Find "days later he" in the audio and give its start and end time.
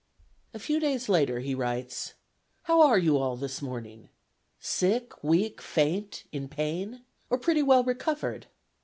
0.79-1.53